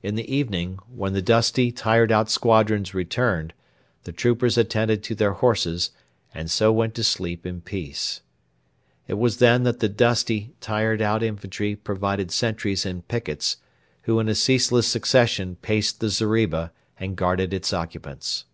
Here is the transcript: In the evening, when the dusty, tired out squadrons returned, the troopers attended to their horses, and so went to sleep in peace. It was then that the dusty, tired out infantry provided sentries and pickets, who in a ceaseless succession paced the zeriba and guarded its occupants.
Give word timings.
In 0.00 0.14
the 0.14 0.32
evening, 0.32 0.78
when 0.86 1.12
the 1.12 1.20
dusty, 1.20 1.72
tired 1.72 2.12
out 2.12 2.30
squadrons 2.30 2.94
returned, 2.94 3.52
the 4.04 4.12
troopers 4.12 4.56
attended 4.56 5.02
to 5.02 5.16
their 5.16 5.32
horses, 5.32 5.90
and 6.32 6.48
so 6.48 6.70
went 6.70 6.94
to 6.94 7.02
sleep 7.02 7.44
in 7.44 7.62
peace. 7.62 8.20
It 9.08 9.14
was 9.14 9.38
then 9.38 9.64
that 9.64 9.80
the 9.80 9.88
dusty, 9.88 10.52
tired 10.60 11.02
out 11.02 11.24
infantry 11.24 11.74
provided 11.74 12.30
sentries 12.30 12.86
and 12.86 13.08
pickets, 13.08 13.56
who 14.02 14.20
in 14.20 14.28
a 14.28 14.36
ceaseless 14.36 14.86
succession 14.86 15.56
paced 15.56 15.98
the 15.98 16.10
zeriba 16.10 16.70
and 16.96 17.16
guarded 17.16 17.52
its 17.52 17.72
occupants. 17.72 18.44